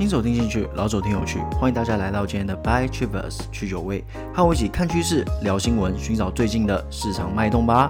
[0.00, 4.02] 新手听进去，老手听有趣，欢迎大家来到今天的 By Travers 去酒味，
[4.32, 7.86] 和我一起看趋势、聊新闻，寻找最近的市场脉动吧。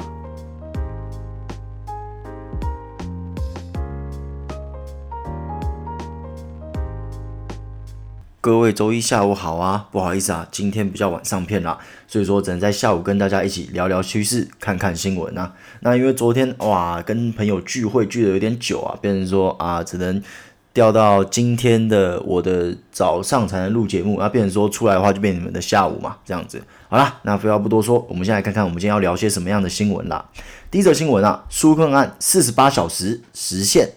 [8.41, 15.52] 各位周一下午好啊，不好意思啊，今天比较晚上片啦，所以说只能在下午跟大家一起聊聊趋势，看看新闻啊。
[15.83, 20.20] 那因为昨天哇，跟朋友聚会聚的有点久啊，变成说啊，只能
[20.73, 26.62] 调到今天的我的早上才能录节目，那变成说出来的话就变你们的下午嘛，这样子。
[26.88, 30.24] 好啦，那废话不多说，我们先来看看我们今天要聊些什么样的新闻啦。
[30.70, 33.91] 第一则新闻啊，纾困案四十八小时实现。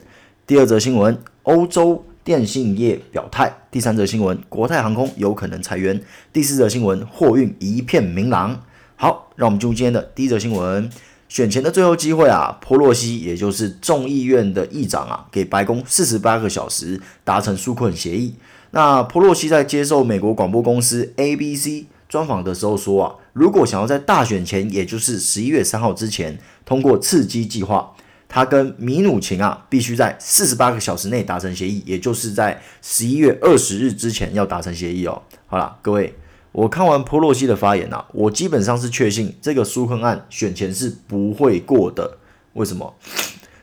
[0.48, 2.06] 第二则新闻，欧洲。
[2.26, 3.54] 电信业表态。
[3.70, 6.02] 第三则新闻，国泰航空有可能裁员。
[6.32, 8.62] 第四则新闻，货运一片明朗。
[8.96, 10.90] 好，让我们进入今天的第一则新闻。
[11.34, 18.36] 选前的最后机会啊，裴洛西也就是众议院的议长啊，给白宫四十八个小时达成纾困协议。
[18.70, 27.96] 那裴洛西在接受美国广播公司 ABC 专访的时候说啊，如果想要在大选前，也就是十一月三号之前通过刺激计划。
[28.30, 35.20] 他跟米努琴啊，必须在四十八个小时内达成协议，也就是在十一月二十日之前要达成协议哦。
[35.48, 36.14] 好了，各位，
[36.54, 42.20] 我看完裴洛西的发言啊，我基本上是确信这个纾困案选前是不会过的。
[42.54, 42.94] 为什么？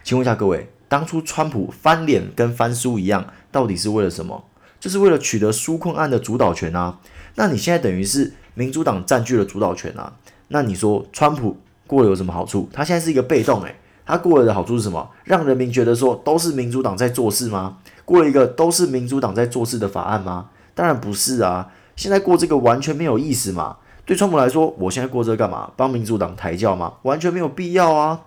[0.03, 4.45] 请问一下各位，当初川普翻脸跟翻书一样，到底是为了什么？
[4.81, 6.99] 就是为了取得纾困案的主导权啊。
[7.37, 10.15] 那你现在等于是民主党占据了主导权啊。
[10.49, 12.69] 那你说川普过了有什么好处？
[12.73, 13.77] 他现在是一个被动诶、欸。
[14.05, 15.09] 他过了的好处是什么？
[15.23, 17.77] 让人民觉得说都是民主党在做事吗？
[18.05, 20.49] 过了一个都是民主党在做事的法案吗？
[20.75, 21.69] 当然不是啊！
[22.01, 23.77] 现在过这个完全没有意思嘛。
[24.07, 25.71] 对川普来说，我现在过这个干嘛？
[25.77, 26.95] 帮民主党抬轿吗？
[27.03, 28.23] 完全没有必要啊！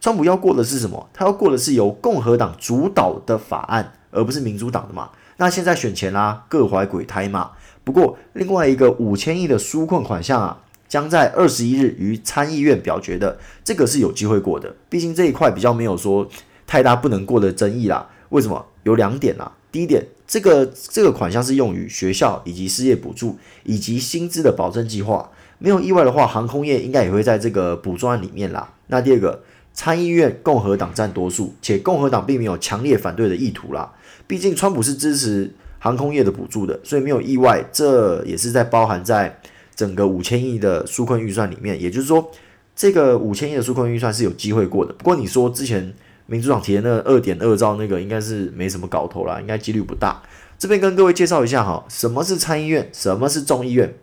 [0.00, 1.10] 川普要过的是什么？
[1.12, 5.10] 他要过的是由共和党主导的法案，而不是民主党的嘛。
[5.36, 7.50] 那现在选前啦、各怀鬼胎嘛。
[7.84, 10.62] 不过另外一个五千亿的纾困款项啊。
[10.88, 14.74] 将在二十一日于参议院表决的，这个是有机会过的。
[14.88, 16.26] 毕竟这一块比较没有说
[16.66, 18.08] 太大不能过的争议啦。
[18.30, 18.64] 为什么？
[18.84, 19.52] 有两点啦。
[19.70, 25.30] 第一点，这个这个款项是用于学校以及失业补助以及薪资的保证计划。
[25.58, 28.74] 没有意外的话，航空业应该也会在这个补助案里面啦。
[28.86, 33.92] 那第二个，参议院共和党占多数，且共和党并没有强烈反对的意图啦。
[34.28, 39.40] 毕竟川普是支持航空业的补助的，所以没有意外，这也是在包含在。
[39.78, 42.32] 整个五千亿的纾困预算里面，也就是说，
[42.74, 44.92] 这个五千亿的纾困预算是有机会过的。
[44.94, 45.94] 不过你说之前
[46.30, 50.22] 民主党提的那二点二兆那个，应该是没什么搞头啦，应该几率不大。
[50.58, 53.94] 这边跟各位介绍一下哈，什么是参议院，什么是众议院？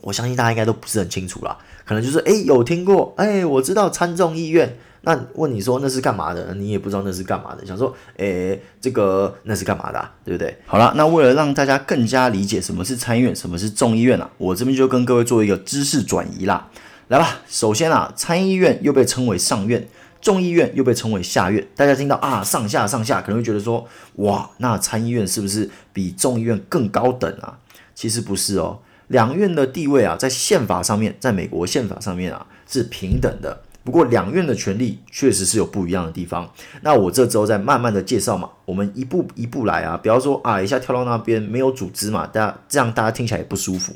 [0.00, 4.76] 我相信大家应该都不是很清楚啦，可能就是诶有听过，诶我知道参众议院。
[5.06, 6.54] 那问你说那是干嘛的？
[6.54, 7.64] 你也不知道那是干嘛的。
[7.66, 10.10] 想说，诶，这个那是干嘛的啊？
[10.24, 10.56] 对不对？
[10.64, 16.70] 好了，那为了让大家更加理解什么是参议院，什么是众议院啊，我这边就跟各位做一个知识转移啦。
[17.08, 19.86] 来吧，首先啊，参议院又被称为上院，
[20.24, 21.62] 众议院又被称为下院。
[21.76, 27.58] 大家听到啊，上下上下，可能会觉得说，哇，那参议院是不是比众议院更高等啊？
[27.94, 33.60] 其实不是哦，两院的地位啊，在宪法上面，在美国宪法上面啊，是平等的。
[33.84, 43.92] 不过两院的权力确实是有不一样的地方，那我这周再慢慢的介绍嘛，我们一步一步来啊，不要说啊一下跳到那边没有组织嘛，大家这样大家听起来也不舒服。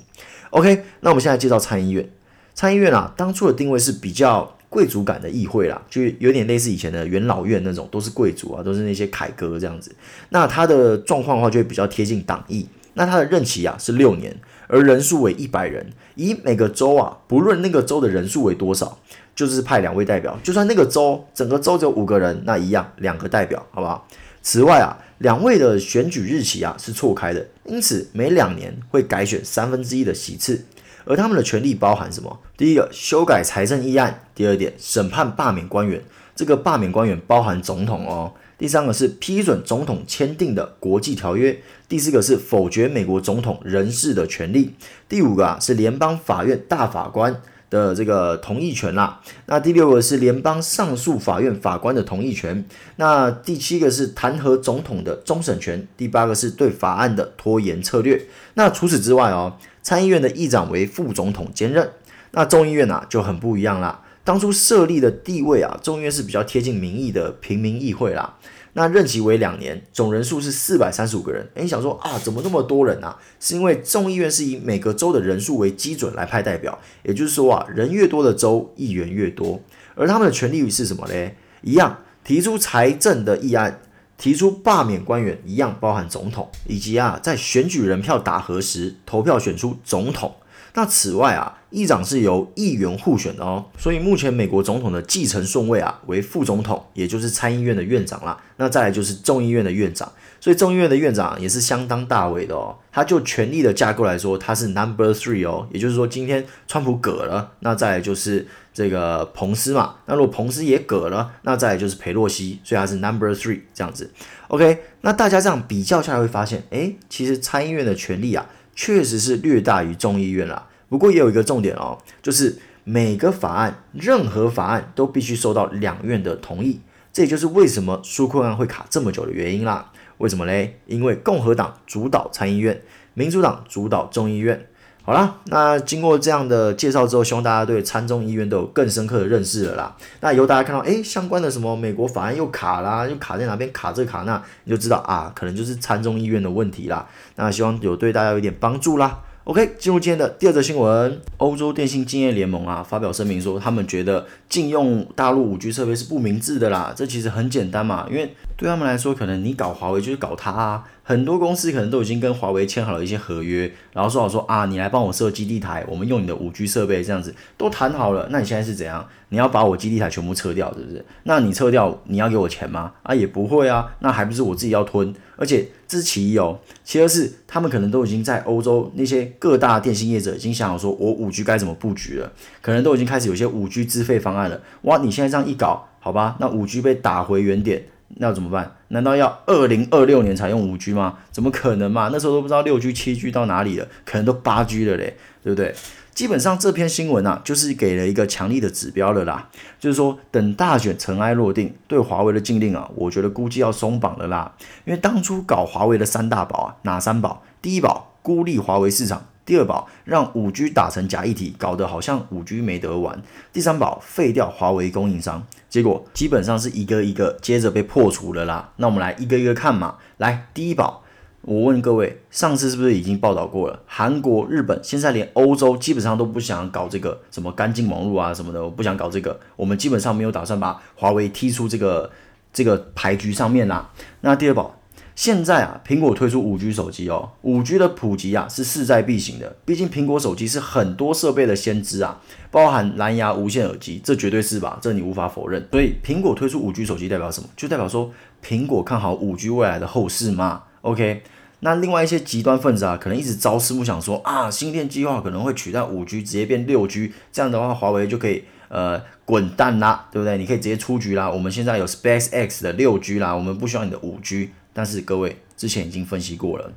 [0.51, 2.07] OK，那我们现在介绍参议院，
[2.53, 9.95] 参议院啊，当初的定位是比较贵族感的议会啦，就有点类似以前的元老院那种，都是贵族啊，都是那些凯哥这样子。
[10.31, 12.67] 那它的状况的话，就会比较贴近党意。
[12.95, 14.37] 那它的任期啊是六年，
[14.67, 15.87] 而人数为一百人，
[16.17, 18.99] 以每个州啊，不论那个州的人数为多少。
[19.35, 24.05] 就是派两位代表，就算那个州整个州只有五个人，那一样两个代表，好不好？
[24.43, 30.61] 此外啊，两位的选举日期啊是错开的，因此每两年会改选三分之一的席次。
[31.09, 32.39] 而他们的权利包含什么？
[32.57, 36.05] 第一个，修改财政议案；第二点，审判罢免官员。
[36.37, 38.35] 这个罢免官员包含总统哦。
[38.59, 41.59] 第三个是批准总统签订的国际条约。
[41.89, 44.75] 第四个是否决美国总统人事的权利。
[45.09, 47.41] 第五个啊是联邦法院大法官。
[47.71, 52.65] 的这个同意权啦，那第六个是联邦上诉法院法官的同意权，
[52.97, 58.27] 那第七个是弹劾总统的终审权，第八个是对法案的拖延策略。
[58.55, 61.91] 那除此之外哦，参议院的议长为副总统兼任，
[62.31, 64.03] 那众议院啊就很不一样啦。
[64.25, 68.35] 当初设立的地位啊，众议院是比较贴近民意的平民议会啦。
[68.75, 71.49] 那任期为两年，总人数是四百三十五个人。
[71.55, 73.19] 诶，你想说啊，怎么那么多人啊？
[73.41, 79.61] 是因为众议院是以每个州的人数为基准来派代表，也就是说啊，人越多的州，议员越多。
[79.95, 81.37] 而他们的权利是什么嘞？
[81.63, 83.81] 一样，提出财政的议案，
[84.17, 90.35] 提出罢免官员，一样包含总统，以及啊在选举人票打核时投票选出总统。
[90.79, 98.41] 那此外啊，议长是由议员互选的哦，所以目前美国总统的继承顺位啊为副总统，也就是参议院的院长啦。
[98.59, 102.77] 那再来就是众议院的院长，所以众议院的院长也是相当大位的哦。
[102.93, 109.97] 他就权力的架构来说，他是 number three 哦，也就是说今天川普嗝了，那再来就是这个彭斯嘛。
[110.07, 114.13] 那如果彭斯也嗝了，那再来就是裴洛西，所以他是 number three 这样子。
[114.47, 118.47] OK，那大家这样比较下来会发现，诶，其实参议院的权力啊。
[118.81, 126.81] 确实是略大于众议院啦，不过也有一个重点哦，就是每个法案，任何法案都必须受到两院的同意，
[127.13, 129.91] 这也就是为什么纾困案会卡这么久的原因啦。
[130.19, 130.81] 为什么嘞？
[130.87, 132.83] 因为共和党主导参议院，
[133.15, 134.67] 民主党主导众议院。
[135.05, 139.97] 好啦，那经过这样的介绍之后，希望大家对参众议院都有更深刻的认识了啦。
[140.21, 147.07] 那以后大家看到诶相关的什么美国法案又卡啦，又卡在哪边卡这卡那，你就知道啊，可能就是参众议院的问题啦。
[147.37, 149.21] 那希望有对大家有点帮助啦。
[149.49, 156.93] OK，进入今天的第二则新闻，欧洲电信竞业联盟啊发表声明说，他们觉得禁用大陆五 G 设备是不明智的啦。
[156.95, 160.85] 这其实很简单嘛，因为对他们来说，可能你搞华为就是搞他啊。
[161.05, 168.29] 很多公司可能都已经跟华为签好了一些合约，然后说好说啊，你来帮我设基地台，我们用你的 5G 设备这样子都谈好了。
[168.31, 169.09] 那你现在是怎样？
[169.29, 171.03] 你要把我基地台全部撤掉，是不是？
[171.23, 172.93] 那你撤掉，你要给我钱吗？
[173.05, 175.15] 啊，也不会啊，那还不是我自己要吞？
[175.37, 184.61] 而且这是其一哦，其二是他们可能都已经在欧洲那些各大电信业者已经想好说，我 5G 该怎么布局了，可能都已经开始有些 5G 资费方案了。
[184.83, 187.85] 哇，你现在这样一搞，好吧，那 5G 被打回原点。
[188.17, 188.77] 那怎么办？
[188.89, 191.19] 难道要二零二六年才用五 G 吗？
[191.31, 192.09] 怎么可能嘛？
[192.11, 195.75] 那时候都不知道六 G、七 G 到哪里了，可能都八 G 了嘞，对不对？
[196.15, 204.53] 基本上这篇新闻啊，就是给了一个强力的指标了啦，就是说等大选尘埃落定，对华为的禁令啊，我觉得估计要松绑了啦。
[204.85, 207.45] 因为当初搞华为的三大宝啊，哪三宝？
[207.63, 209.28] 第一宝孤立华为市场。
[209.49, 213.23] 第二宝让五 G 打成假议题，搞得好像五 G 没得玩。
[213.51, 218.75] 第三宝废掉华为供应商，结果基本上是一个一个接着被破除了啦。
[218.77, 219.97] 那我们来一个一个看嘛。
[220.19, 221.03] 来，第一宝，
[221.41, 223.81] 我问各位，上次是不是已经报道过了？
[223.87, 229.41] 韩国、日本现在连欧洲基本上都不想搞这个什么干净网络啊什么的，我不想搞这个。
[229.57, 232.11] 我们基本上没有打算把华为踢出这个
[232.53, 233.89] 这个牌局上面啦。
[234.21, 234.78] 那第二宝。
[235.19, 239.57] 现在啊，苹果推出五 G 手机哦，五 G 的普及啊是势在必行的。
[239.65, 242.21] 毕竟苹果手机是很多设备的先知啊，
[242.53, 244.79] 包含蓝牙无线耳机，这绝对是吧？
[244.81, 245.67] 这你无法否认。
[245.73, 247.49] 所以苹果推出五 G 手机代表什么？
[247.57, 248.13] 就代表说
[248.47, 250.63] 苹果看好五 G 未来的后市嘛。
[250.83, 251.25] OK，
[251.59, 260.39] 那另外一些极端分子啊，可能一直朝思暮想说啊，芯片计划可能会取代五 G，直接变六 G，这样的话华为就可以呃滚蛋啦，对不对？
[260.39, 261.29] 你可以直接出局啦。
[261.29, 264.51] 我们现在有 SpaceX 的六 G 啦，我们不需要你的五 G。
[264.79, 266.73] 但是各位之前已经分析过了，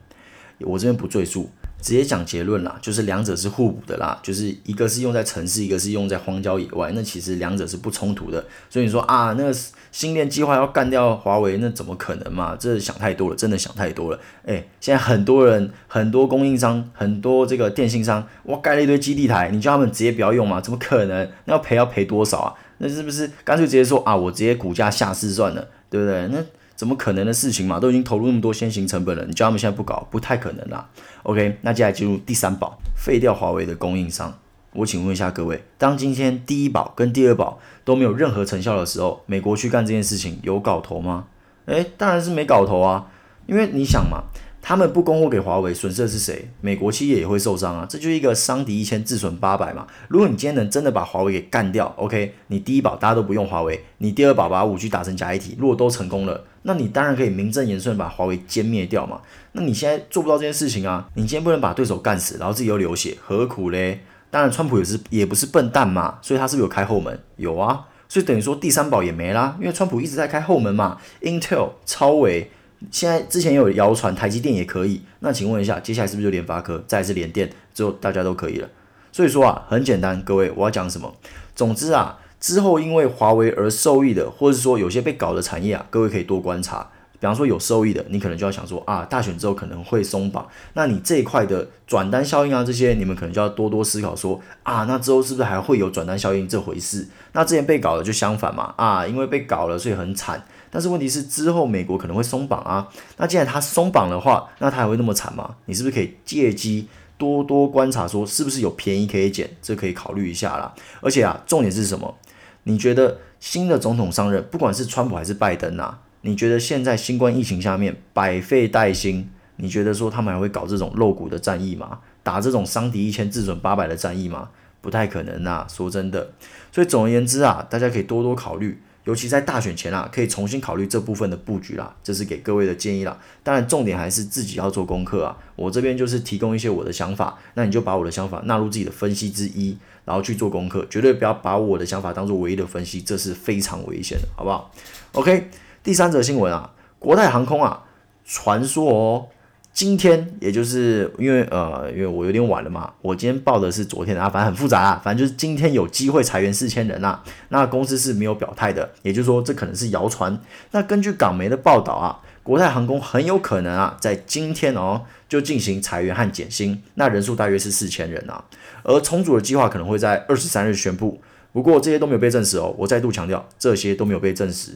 [0.61, 1.47] 我这边不赘述，
[1.79, 8.43] 直接讲结论啦，就是两者是互补的啦，就是一个是用在城市，一个是用在荒郊野外，那其实两者是不冲突的。
[8.71, 9.55] 所以你说啊，那个
[9.91, 12.55] 星链计划要干掉华为，那怎么可能嘛？
[12.59, 14.19] 这想太多了，真的想太多了。
[14.45, 20.59] 诶，现在很多人、很多供应商、很多这个电信商，哇，盖了一堆基地台，你叫他们直接不要用吗？
[20.59, 21.29] 怎么可能？
[21.45, 22.49] 那要赔要赔多少啊？
[22.79, 26.27] 那是不是干脆直接说啊，我直接股价下市算了，对不对？
[26.29, 26.43] 那。
[26.81, 27.79] 怎么可能的事情嘛？
[27.79, 30.89] 都已经投入那么多先行成本了，你叫他们现在不搞，不太可能啦。
[31.21, 34.35] OK，那接下来进入第三宝，废掉华为的供应商。
[34.73, 41.27] 我请问一下各位，当今天第一宝跟第二宝都没有任何成效的时候，美国去干这件事情有搞头吗？
[41.67, 43.05] 诶，当然是没搞头啊，
[43.45, 44.23] 因为你想嘛。
[44.63, 46.47] 他们不供货给华为，损失的是谁？
[46.61, 47.87] 美国企业也会受伤啊！
[47.89, 49.87] 这就是一个伤敌一千，自损八百嘛。
[50.07, 59.21] 如果你今天能真的把华为给干掉，OK，你第一宝大家都不用华为，你第二宝把五 G 打成假一体，如果都成功了，那你当然可以名正言顺把华为歼灭掉嘛。
[59.53, 61.09] 那你现在做不到这件事情啊！
[61.15, 64.01] 你今天不能把对手干死，然后自己又流血，何苦嘞？
[64.29, 67.19] 当然，川普也是也不是笨蛋嘛，所以他是不是有开后门？
[67.35, 70.97] 有啊，所以等于说第三宝也没啦，因为川普一直在开后门嘛。
[71.21, 72.49] Intel、超微。
[72.89, 78.67] 现在之前有谣传台积电也可以，那请问一下，接下来是不是就联发科，再是联电，之后大家都可以了？
[79.11, 81.13] 所以说啊，很简单，各位我要讲什么？
[81.53, 86.89] 总之啊，之后因为华为而受益的，或者是说有些被搞的产业啊，各位可以多观察。
[87.19, 97.07] 比方说有受益的，你可能就要想说啊，大选之后可能会松绑，那你这一块的转单效应啊，这些你们可能就要多多思考说啊，那之后是不是还会有转单效应这回事？
[97.33, 100.43] 那之前被搞的就相反嘛，啊，因为被搞了，所以很惨。
[100.71, 105.57] 但是问题是之后美国可能会松绑啊，那既然它松绑的话，那它还会那么惨吗？
[105.65, 106.87] 你是不是可以借机
[107.19, 109.47] 多多观察，说是不是有便宜可以捡？
[109.61, 110.73] 这可以考虑一下啦。
[111.01, 112.17] 而且啊，重点是什么？
[112.63, 116.01] 你觉得新的总统上任，不管是川普还是拜登啊？
[116.21, 121.99] 你觉得现在新冠疫情下面百废待兴，你觉得说他们还会搞这种露骨的战役吗？
[122.21, 124.49] 打这种伤敌一千自损八百的战役吗？
[124.81, 126.31] 不太可能呐、啊，说真的。
[126.71, 128.79] 所以总而言之啊，大家可以多多考虑。
[129.03, 133.17] 尤其在大选前啊，可以重新考虑这部分的布局啦，这是给各位的建议啦。
[133.43, 135.35] 当然，重点还是自己要做功课啊。
[135.55, 144.71] 我这边就是提供一些我的想法，那你就把我的想法纳入自己的分析之一，然后去做功课，绝对不要把我的想法当做唯一的分析，这是非常危险的，好不好
[145.13, 145.49] ？OK，
[145.83, 147.85] 第三则新闻啊，国泰航空啊，
[148.25, 149.27] 传说哦。
[149.73, 160.37] 今天也就是因为呃，因为我有点晚了嘛，我今天报的是昨天的啊，反正很复杂啊，反正就是今天有机会裁员四千人啊，那公司是没有表态的，也就是说这可能是谣传。
[160.71, 168.43] 那根据港媒的报道啊，国泰航空很有可能啊，在今天哦就进行裁员和减薪，那人数大约是四千人啊，
[168.83, 171.21] 而重组的计划可能会在二十三日宣布。
[171.53, 174.71] 不过这些都没有被证实哦，我再度强调，这些都没有被证实，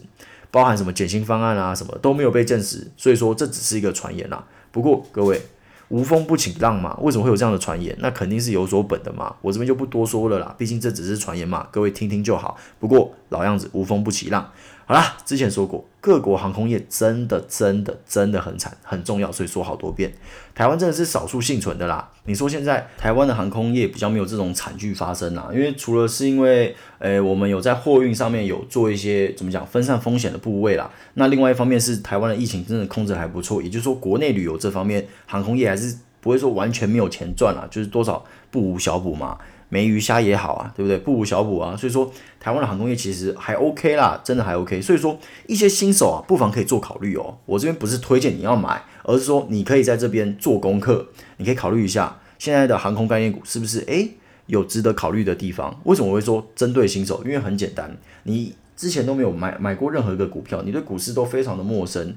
[0.55, 4.41] 包含什么减薪方案啊，什么都没有被证实，所以说这只是一个传言啦。
[4.71, 5.41] 不过各位，
[5.89, 7.93] 无风不起浪嘛，为什么会有这样的传言？
[7.99, 12.55] 那肯定是有所本的嘛，我这边就不多说了啦，毕竟这只是传言嘛，各位听听就好。
[12.79, 14.49] 不过老样子，无风不起浪。
[14.87, 20.13] 好啦，之前说过，各国航空业真的真的真的很惨，很重要，所以说好多遍。
[20.53, 22.07] 台湾真的是少数幸存的啦。
[22.25, 30.91] 你说现在台湾的航空业比较没有这种惨剧发生啦，因为除了是因为，诶、我们有在货运上面有做一些怎么讲分散风险的部位啦。
[31.15, 39.35] 那另外一方面是台湾的疫情真的控制还不错，也就是说国内旅游这方面航空业还是不会说完全没有钱赚啦，就是多少不无小补嘛。
[39.75, 40.97] 没鱼虾也好啊，对不对？
[40.99, 44.81] 不补小补啊，所以说台湾的航空业其实还 OK 啦，真的还 OK。
[44.81, 47.35] 所以说一些新手啊，不妨可以做考虑哦。
[47.45, 51.05] 我这边不是推荐你要买，而是说你可以在这边做功课，
[51.35, 54.11] 你可以考虑一下现在的航空概念股是不是诶
[54.45, 55.77] 有值得考虑的地方。
[55.83, 57.21] 为什么我会说针对新手？
[57.25, 62.15] 因为很简单，你之前都没有买买过任何一个股票，你对股市都非常的陌生。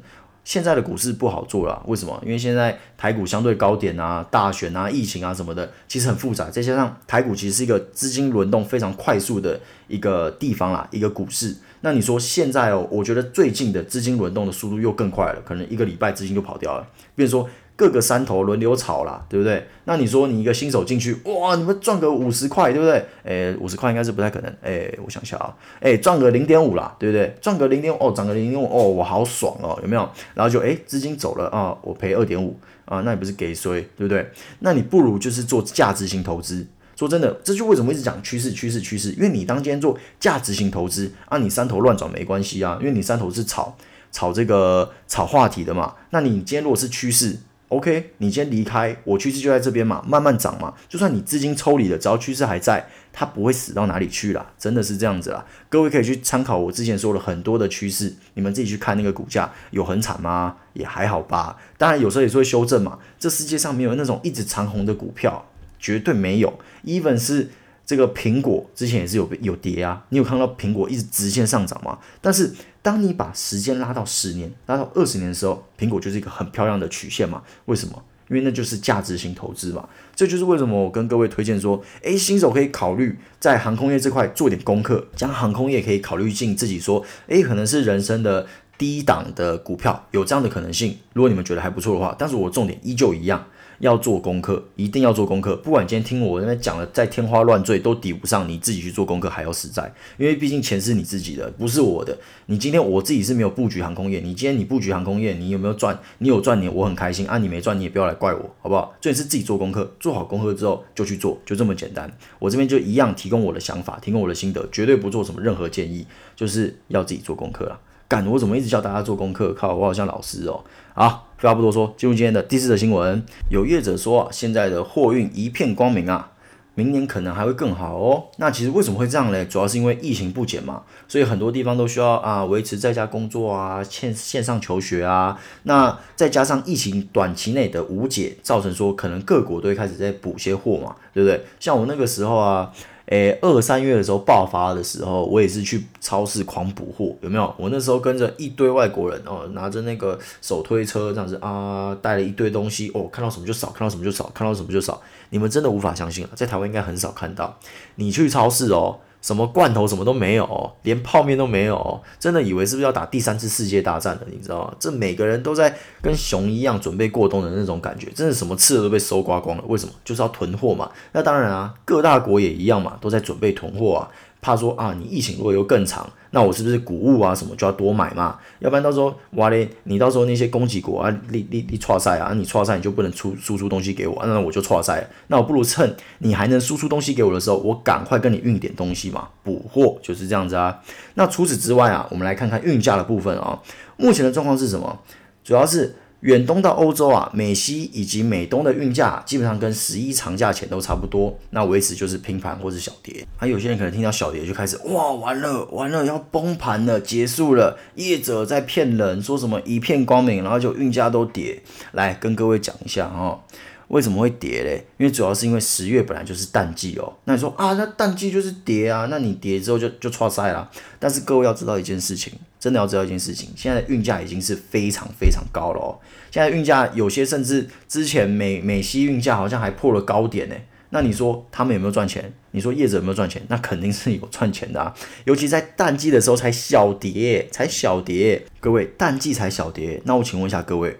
[0.48, 2.18] 现在的股市不好做了，为什么？
[2.24, 6.48] 因为现在台股相对高点啊、大选啊、疫情啊什么的，其实很复杂。
[6.48, 11.54] 再加上台股其实是一个资金轮动非常快速的一个地方啦，一个股市。
[11.82, 16.88] 那你说现在哦，我觉得最近的资金轮动的速度又更快了，可能一个礼拜资金就跑掉了。
[17.14, 17.46] 比如说。
[17.78, 19.64] 各个山头轮流炒啦，对不对？
[19.84, 23.04] 那你说你一个新手进去，哇，你们赚个五十块，对不对？
[23.22, 24.52] 诶，五十块应该是不太可能。
[24.62, 27.32] 诶，我想想啊，诶，赚个零点五啦，对不对？
[27.40, 30.10] 赚个零点五，哦，涨个零点五，哦，我好爽哦，有没有？
[30.34, 34.28] 然后就诶，资金走了啊，我赔二点五啊，那你不是给衰，对不对？
[34.58, 36.66] 那你不如就是做价值型投资。
[36.96, 43.76] 说真的，这就为什么一直讲趋势，趋势，趋势，因为你当今天做价值型投资啊，你山头乱转没关系啊，因为你山头是炒
[44.10, 45.94] 炒这个炒话题的嘛。
[46.10, 47.38] 那你今天如果是趋势
[47.68, 50.74] ，OK，你先离开，我趋势就在这边嘛，慢慢涨嘛。
[50.88, 54.50] 就算你资金抽离了，只要趋势还在，它不会死到哪里去啦。
[54.58, 55.44] 真的是这样子啦。
[55.68, 60.56] 各位可以去参考我之前说了很多的趋势，你们自己去看那个股价有很惨吗？
[60.72, 61.56] 也还好吧。
[61.76, 62.98] 当然有时候也是会修正嘛。
[63.18, 65.46] 这世界上没有那种一直长红的股票，
[65.78, 66.58] 绝对没有。
[66.84, 67.50] Even 是。
[67.88, 71.98] 这个苹果之前也是有有跌啊，你有看到苹果一直直线上涨吗？
[72.20, 72.52] 但是
[72.88, 77.42] 当你把时间拉到十年、拉到二十年的时候，苹果就是一个很漂亮的曲线嘛。
[77.66, 78.02] 为什么？
[78.30, 79.86] 因为那就是价值型投资嘛。
[80.16, 88.46] 这就是为什么我跟各位推荐说，诶，新手可以考虑在航空业这块做点功课，将航空业可以考虑进自己说，诶，可能是人生的
[88.78, 90.96] 低档的股票，有这样的可能性。
[91.12, 93.44] 如果你们觉得还不错的话，但是我重点依旧一样。
[93.78, 95.56] 要做功课，一定要做功课。
[95.56, 99.92] 不管你今天听我那边讲的再天花乱坠，都抵不上你自己去做功课还要实在。
[100.16, 102.16] 因为毕竟钱是你自己的，不是我的。
[102.46, 105.98] 你今天我自己是没有布局航空业，你今天你布局航空业，你有没有赚？
[106.18, 107.38] 你有赚你，我很开心啊。
[107.38, 108.94] 你没赚，你也不要来怪我，好不好？
[109.00, 112.12] 重点是自己做功课，做好功课之后就去做，就这么简单。
[112.38, 117.80] 我这边就一样提供我的想法，提供我的心得，绝对不做什么任何建议，就是要自己做功课了。
[118.08, 119.52] 干，我怎么一直叫大家做功课？
[119.52, 120.64] 靠，我好像老师哦。
[120.94, 123.22] 好，废话不多说，进入今天的第四则新闻。
[123.50, 126.30] 有业者说，现在的货运一片光明啊，
[126.74, 128.24] 明年可能还会更好哦。
[128.38, 129.44] 那其实为什么会这样呢？
[129.44, 135.38] 主要是因为疫情不减嘛，所以很多地方都需要啊维持在家工作啊，线线上求学啊。
[135.64, 141.44] 那再加上疫情短期内的无解，造成说可能各国都会开始在补些货嘛，对不对？
[141.60, 142.72] 像我那个时候啊。
[143.08, 147.54] 诶，二三月的时候爆发的时候，我也是去超市狂补货，有没有？
[147.56, 155.00] 我那时候跟着一堆外国人哦，拿着那个手推车这样子啊，带了一堆东西哦，看到什么就扫，看到什么就扫，看到什么就扫。
[155.30, 157.58] 你们真的无法相信啊，在台湾应该很少看到。
[157.96, 158.98] 你去超市哦。
[159.20, 164.22] 什么罐头什么都没有，连泡面都没有，真的以为是不是要打第三次世界大战了？
[164.30, 164.74] 你知道吗？
[164.78, 169.64] 这每个人都在跟熊一样准备过冬的那种感觉，真的什么吃的都被搜刮光了。
[169.66, 169.92] 为什么？
[170.04, 170.90] 就是要囤货嘛。
[171.12, 174.08] 那当然啊，各大国也一样嘛，都在准备囤货啊。
[174.40, 178.38] 怕说啊，你疫情如果又更长，那我是不是谷物啊什么就要多买嘛？
[178.58, 185.08] 要不然到时候哇嘞，你到时候那些供给国啊，你你你挫赛啊，你错赛你就不能出输出东西给我，那我就错赛。
[185.28, 190.80] 那我不如趁你还能输出东西给我的时候，我赶快跟你运点东西嘛，补货就是这样子啊。
[191.14, 193.60] 那除此之外啊，我们来看看运价的部分啊，
[193.96, 195.00] 目前的状况是什么？
[195.42, 195.96] 主要是。
[196.20, 203.26] 远东到欧洲啊，美西以及美东的运价基本上跟十一长假前都差不多，那维持就是平盘或是小跌。
[203.36, 211.62] 还、有些人可能听到小跌就开始哇，完了完了要崩盘了，结束了，业者在骗人，说什么一片光明，然后就运价都跌。
[211.92, 213.40] 来跟各位讲一下哈。
[213.88, 214.86] 为什么会跌嘞？
[214.98, 217.10] 因为主要是因为十月本来就是淡季哦。
[217.24, 220.70] 那你说啊，那淡季就是跌啊，那你跌之后就就挫赛了。
[220.98, 225.98] 但是各位要知道一件事情，真的要知道一件事情，现在的运价已经是非常非常高了哦。
[226.30, 230.54] 现在运价有些甚至之前美美西运价好像还破了高点呢。
[230.90, 232.32] 那你说他们有没有赚钱？
[232.52, 233.42] 你说业者有没有赚钱？
[233.48, 234.94] 那肯定是有赚钱的啊。
[235.24, 238.42] 尤其在淡季的时候才小跌，才小跌。
[238.58, 240.98] 各位淡季才小跌，那我请问一下各位。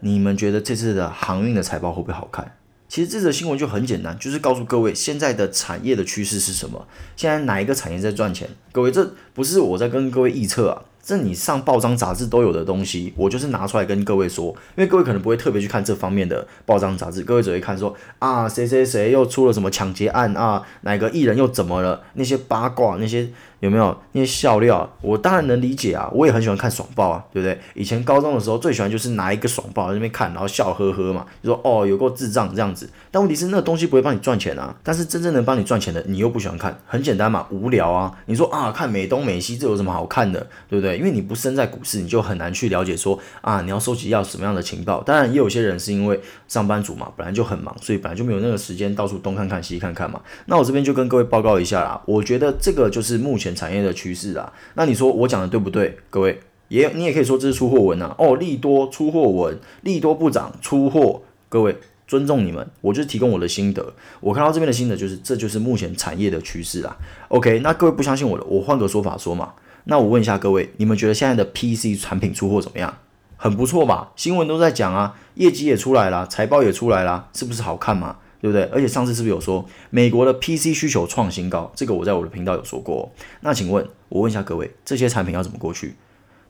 [0.00, 2.56] 你们觉得这次的航运的财报会不会好看？
[2.90, 8.50] 其实这则新闻就很简单，就是告诉各位现在的产业的趋势是什么，现在哪一个产业在赚钱？
[8.72, 10.82] 各位，这不是我在跟各位预测啊。
[11.10, 27.58] 这你上报章杂志都有的东西，我就是拿出来跟各位说，因为各位可能不会特别去看这方面的报章杂志，各位只会看说啊，谁谁谁又出了什么抢劫案啊，哪个艺人又怎么了，那些八卦那些有没有那些笑料，我当然能理解啊，我也很喜欢看爽报啊，对不对？
[27.74, 40.99] 以前高中的时候最喜欢就是拿一个爽报在那边看，然后笑呵呵嘛，就说哦有够智障这样子，但问题是那个东西不会帮你赚钱啊，但是真正能帮你赚钱的你又不喜欢看，很简单嘛，无聊啊，你说啊看美东美西这有什么好看的，对不对？
[41.00, 45.02] 因为你不身在股市，你就很难去了解说啊，你要收集要什么样的情报。
[45.02, 50.20] 当然，也有些人是因为上班族嘛，本来就很忙，所以本来就没有那个时间到处东看看西看看嘛。
[50.44, 54.52] 那我这边就跟各位报告一下啦，我觉得这个就是目前产业的趋势啦。
[54.74, 55.96] 那你说我讲的对不对？
[56.10, 56.38] 各位
[56.68, 58.14] 也你也可以说这是出货文啊。
[58.18, 61.22] 哦，利多出货文，利多不涨出货。
[61.48, 63.94] 各位尊重你们，我就提供我的心得。
[64.20, 66.96] 我看到这边的心得就是，这就是目前产业的趋势啦。
[67.28, 69.52] OK，那各位不相信我的，我换个说法说嘛。
[69.84, 72.98] 那我问一下各位，你们觉得现在的 PC 产品出货怎么样？
[73.36, 74.12] 很不错吧？
[74.16, 78.16] 新闻都在讲啊，业绩也出来了，财报也出来了，是不是好看嘛？
[78.40, 78.64] 对不对？
[78.64, 81.72] 而且上次是不是有说美国的 PC 需求创新高？
[81.74, 83.10] 这个我在我的频道有说过。
[83.40, 85.96] 那请问，我问一下各位，这些产品要怎么过去？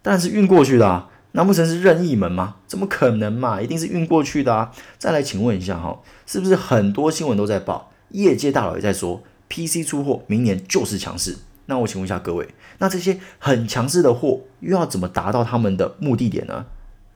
[0.02, 2.56] 当然是运过去的啊，难不成是任意门吗？
[2.66, 3.60] 怎么可能嘛？
[3.60, 4.72] 一定是运过去的啊。
[4.98, 11.36] 再来请问一下哈，是不是很多新闻都在报，业界大佬也在说 PC 出货明年就是强势？
[11.66, 12.48] 那我请问一下各位，
[12.80, 16.64] 那这些很强势的货又要怎么达到他们的目的点呢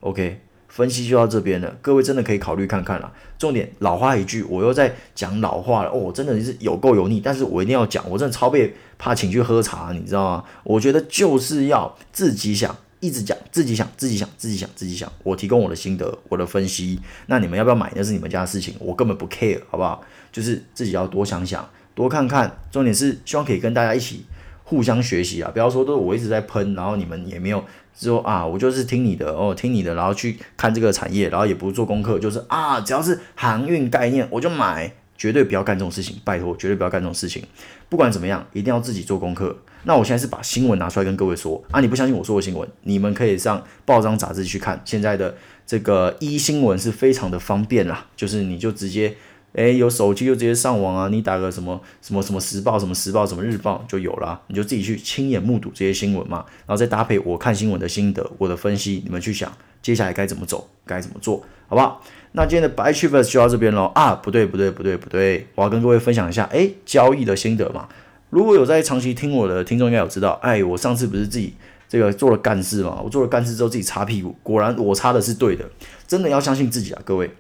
[0.00, 3.11] ？OK，分析就到这边了，各位真的可以考虑看看了。
[3.38, 10.44] 重点老话一句，我又在讲老话了哦，真的是有够油腻，但是我一定要讲，我真的超被怕请去喝茶，你知道吗？
[10.64, 15.11] 我觉得就是要自己想，一直讲，自己想，自己想，自己想，自己想。
[15.22, 20.05] 我提供我的心得，我的分析，那你们要不要买，那是你们家的事情，我根本不 care，好不好？
[20.31, 22.59] 就是自己要多想想，多看看。
[22.70, 24.27] 重点是希望可以跟大家一起。
[24.64, 27.62] 互相学习啊，不要说都是我一直在喷，然后你们也没有
[27.94, 37.44] 说啊，我就是听你的哦，听你的，然后去看这个产业，然后也不做功课，就是啊，只要是航运概念我就买，绝对不要干这种事情，拜托，绝对不要干这种事情。
[37.88, 39.57] 不管怎么样，一定要自己做功课。
[39.85, 45.35] 那我现在是把新闻拿出来跟各位说啊，你不相信我说的新闻，你们可以上报章杂志去看，现在的
[45.66, 49.14] 这个 e 新闻是非常的方便啦，就是你就直接。
[49.55, 51.09] 诶，有手机就直接上网啊！
[51.09, 62.03] 你打个什么什么什么时报、什么时报、什么日报就有了，你就自己去亲眼目睹这些新闻嘛，然后再搭配我看新闻的心得、我的分析，你们去想接下来该怎么走、该怎么做，好不好？
[62.33, 64.12] 那今天的 Buy Achievers 就到这边喽啊！
[64.17, 67.88] 不对不对不对不对，我要跟各位分享一下，诶，交易的心得嘛。
[68.31, 71.55] 如果有在长期听我的听众应该有知道，哎，我上次不是自己
[71.88, 73.01] 这个做了干事嘛？
[73.05, 75.64] 我做了干事之后自己擦屁股，果然我擦的是对的，
[76.09, 77.31] 真的要相信自己啊，各位。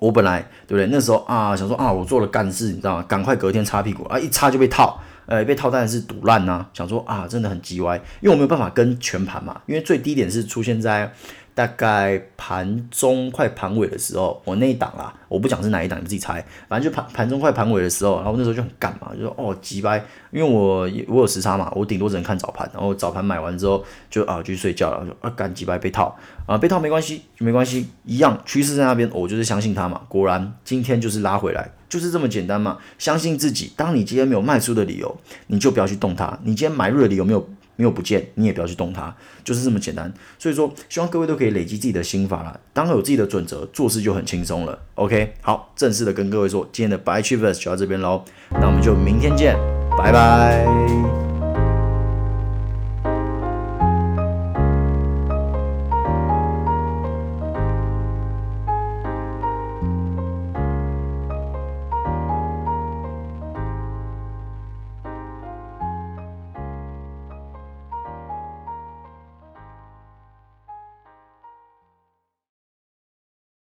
[0.00, 0.88] 我本来对不对？
[0.90, 3.04] 那时候啊，想说啊，我做了干事，你知道吗？
[3.06, 6.66] 赶快隔天擦屁股啊，一擦就被套，呃，被套但是堵烂呐。
[6.72, 11.12] 想说啊，真的很鸡歪，因为我没有办法跟全盘嘛，因为最低点是出现在。
[11.60, 16.42] 大概盘中快盘尾的时候，我那一档啊，我不讲是哪一档，你自己猜。
[16.70, 30.00] 反正就盘盘中快盘尾的时候，然后那时候就很干嘛，就说哦，急掰，因为我我有时差嘛，我顶多只能看早盘，然后早盘买完之后就啊就去睡觉了，就啊干急掰被套啊被套没关系，没关系，一样趋势在那边，我就是相信它嘛。
[30.08, 32.78] 果然今天就是拉回来，就是这么简单嘛。
[32.98, 35.14] 相信自己，当你今天没有卖出的理由，
[35.48, 36.38] 你就不要去动它。
[36.42, 37.46] 你今天买入的理由没有？
[37.80, 40.12] 没有不见，你也不要去动它，就是这么简单。
[40.38, 42.60] 所以说，希望各位都可以累积自己的心法啦。
[42.74, 44.78] 当有自己的准则，做事就很轻松了。
[44.96, 48.22] OK，好，正式的跟各位说，今天的 By Chivers 就到这边喽。
[48.50, 49.56] 那我们就明天见。
[49.96, 51.29] 拜拜。